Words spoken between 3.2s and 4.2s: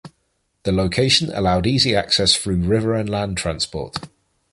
transport.